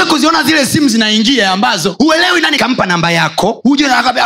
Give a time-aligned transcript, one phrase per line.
[0.00, 3.62] shawai kuziona zile simu zinaingia ambazo huelewi nani kampa namba yako.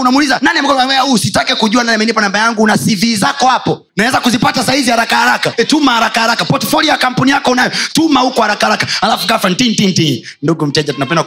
[0.00, 3.86] Unamuuliza nani "Uh, usitake kujua nani amenipa namba yangu una cv zako hapo.
[3.96, 5.52] Naweza kuzipata saizi haraka haraka.
[5.56, 6.44] E, tuma haraka haraka.
[6.44, 8.86] Portfolio ya kampuni yako unayo tuma huko haraka haraka.
[9.02, 11.24] Alafu ghafla tin ndugu mteja tunapenda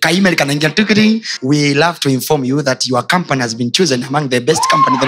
[0.00, 0.72] kaimel kanaingia
[1.42, 4.98] we love to inform you that your company has been chosen among the best company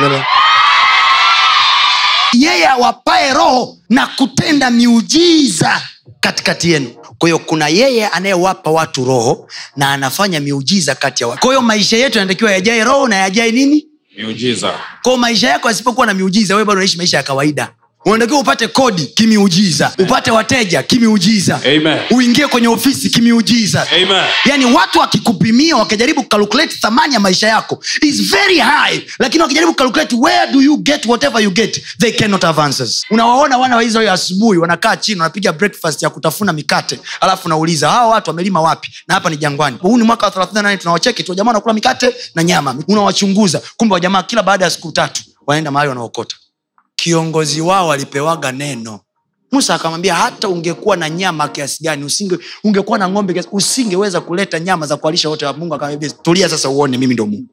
[2.33, 5.80] yeye awapae roho na kutenda miujiza
[6.20, 11.41] katikati yenu kwa hiyo kuna yeye anayewapa watu roho na anafanya miujiza kati ya watu.
[11.41, 13.87] Kwa hiyo maisha yetu yanatakiwa yajae roho na yajae nini?
[14.19, 14.74] Miujiza.
[15.02, 17.73] Kwao maisha yako yasipokuwa na miujiza wewe bado unaishi maisha ya kawaida
[18.05, 21.61] unatakiwa upate kodi kimiujiza upate wateja kimiujiza.
[22.11, 23.87] Uingie kwenye ofisi kimiujiza.
[23.91, 24.23] Amen.
[24.45, 29.01] yaani watu wakikupimia wakijaribu kucalculate thamani ya maisha yako is very high.
[29.19, 33.05] Lakini wakijaribu kucalculate where do you get whatever you get they cannot have answers.
[33.11, 36.98] Unawaona wana wa israeli asubuhi wanakaa chini wanapiga breakfast ya kutafuna mikate.
[37.20, 38.91] Alafu unauliza hawa watu wamelima wapi?
[39.09, 39.77] Na hapa ni jangwani.
[39.81, 43.62] Huu ni mwaka wa 38 tunawacheki tu wajamaa wanakula mikate na nyama unawachunguza.
[43.77, 46.37] Kumbe wajamaa kila baada ya siku tatu wanaenda mahali wanaokota
[47.03, 49.01] kiongozi wao alipewaga neno.
[49.53, 54.61] Musa akamwambia hata ungekuwa na nyama kiasi gani usinge ungekuwa na ng'ombe kiasi, usingeweza kuleta
[54.61, 55.79] nyama za kualisha wote wa mungu.
[56.23, 57.47] Tulia sasa uone mimi ndo mungu.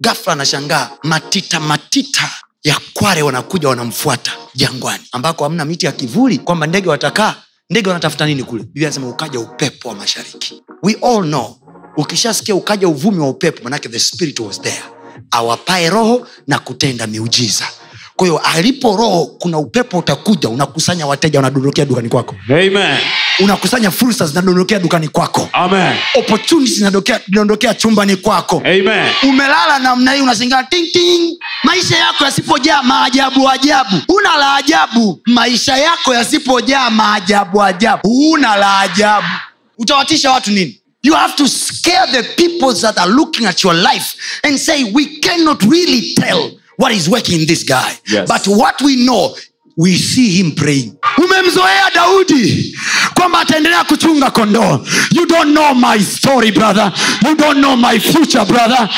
[0.00, 2.30] Gafla anashangaa matita matita
[2.64, 7.34] ya kware wanakuja wanamfuata jangwani ambako hamna miti ya kivuli kwamba ndege watakaa.
[7.70, 8.62] Ndege wanatafuta nini kule?
[8.62, 10.62] Biblia anasema ukaja upepo wa mashariki.
[10.82, 11.56] We all know
[11.96, 14.82] ukishasikia ukaja uvumi wa upepo manake the spirit was there.
[15.30, 17.64] Awapae roho na kutenda miujiza
[18.16, 22.34] kwa hiyo alipo roho kuna upepo utakuja unakusanya wateja unadondokea dukani kwako.
[22.48, 22.98] Amen.
[23.38, 25.48] unakusanya fursa zinadondokea dukani kwako.
[25.52, 25.94] Amen.
[26.14, 28.56] opportunities zinadondokea chumbani kwako.
[28.64, 29.08] Amen.
[29.22, 30.22] umelala namna hii
[30.92, 33.96] ting maisha yako yasipojaa maajabu ajabu.
[34.08, 35.20] Una la ajabu.
[35.26, 38.30] Maisha yako yasipojaa maajabu ajabu.
[38.32, 39.26] Una la ajabu.
[39.78, 40.80] Utawatisha watu nini?
[41.02, 45.06] You have to scare the people that are looking at your life and say we
[45.20, 47.92] cannot really tell what is working in this guy.
[48.06, 48.28] Yes.
[48.28, 49.36] but what we know
[49.78, 50.92] we see him praying.
[51.18, 52.76] Umemzoea daudi
[53.14, 54.86] kwamba ataendelea kuchunga kondoo.
[55.12, 56.92] You don't know my story brother.
[57.24, 58.88] You don't know my future brother.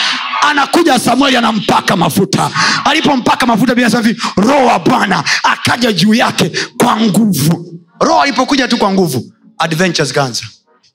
[0.42, 2.50] Anakuja samueli anampaka mafuta.
[2.84, 7.80] Alipompaka mafuta bila safi roho wa bwana akaja juu yake kwa nguvu.
[8.00, 10.42] Roho alipokuja tu kwa nguvu adventures kanza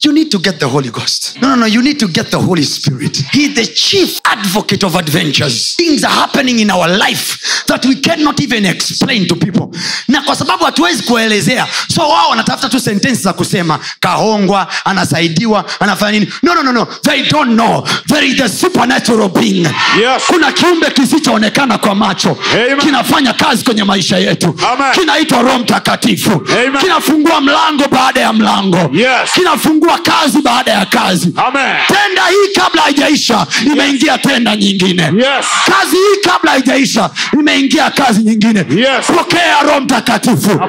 [0.06, 1.38] You need to get the Holy Ghost.
[1.42, 1.66] No, no, no.
[1.66, 3.18] You need to get the Holy Spirit.
[3.32, 5.76] he's the chief advocate of adventures.
[5.76, 9.72] Things are happening in our life that we cannot even explain to people.
[10.08, 16.20] Na kwa sababu hatuwezi kuelezea, so wao wanatafuta tu sentensi za kusema kahongwa, anasaidiwa, anafanya
[16.20, 16.32] nini.
[16.44, 16.86] No, no, no, no.
[17.04, 17.88] They don't know.
[18.08, 19.68] There is a supernatural being.
[20.02, 20.24] Yes.
[20.28, 22.78] Kuna kiumbe kisichoonekana kwa macho Amen.
[22.78, 24.56] kinafanya kazi kwenye maisha yetu
[24.94, 26.40] kinaitwa roho mtakatifu
[26.82, 29.32] kinafungua mlango baada ya mlango Yes.
[29.34, 31.34] kinafungua kazi baada ya kazi.
[31.48, 31.76] Amen.
[31.88, 35.04] tenda hii kabla haijaisha imeingia tenda nyingine.
[35.04, 35.46] Yes.
[35.66, 38.66] kazi hii kabla haijaisha imeingia kazi nyingine.
[38.70, 39.06] Yes.
[39.18, 40.60] pokea roho mtakatifu.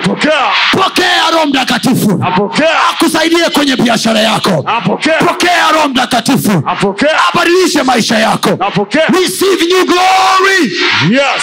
[0.73, 2.25] Pokea roho mtakatifu.
[2.91, 4.65] Akusaidie kwenye biashara yako.
[4.67, 5.15] Apokea.
[5.19, 6.63] pokea roho mtakatifu.
[7.33, 8.51] Abadilishe maisha yako.
[8.51, 9.07] Apokea.
[9.07, 10.73] receive new glory.
[11.11, 11.43] Yes.